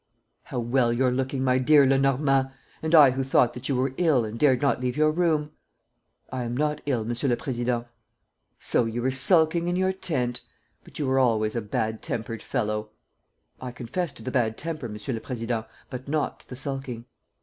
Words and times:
"How 0.45 0.57
well 0.57 0.91
you're 0.91 1.11
looking, 1.11 1.43
my 1.43 1.59
dear 1.59 1.85
Lenormand! 1.85 2.49
And 2.81 2.95
I 2.95 3.11
who 3.11 3.23
thought 3.23 3.53
that 3.53 3.69
you 3.69 3.75
were 3.75 3.93
ill 3.99 4.25
and 4.25 4.39
dared 4.39 4.59
not 4.59 4.81
leave 4.81 4.97
your 4.97 5.11
room!" 5.11 5.51
"I 6.31 6.41
am 6.41 6.57
not 6.57 6.81
ill, 6.87 7.05
Monsieur 7.05 7.29
le 7.29 7.37
Président." 7.37 7.85
"So 8.57 8.85
you 8.85 9.03
were 9.03 9.11
sulking 9.11 9.67
in 9.67 9.75
your 9.75 9.93
tent!... 9.93 10.41
But 10.83 10.97
you 10.97 11.05
were 11.05 11.19
always 11.19 11.55
a 11.55 11.61
bad 11.61 12.01
tempered 12.01 12.41
fellow." 12.41 12.89
"I 13.61 13.71
confess 13.71 14.11
to 14.13 14.23
the 14.23 14.31
bad 14.31 14.57
temper, 14.57 14.89
Monsieur 14.89 15.13
le 15.13 15.19
Président, 15.19 15.67
but 15.91 16.07
not 16.07 16.39
to 16.39 16.49
the 16.49 16.55
sulking." 16.55 17.05